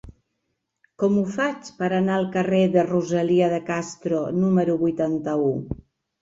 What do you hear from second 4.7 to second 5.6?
vuitanta-u?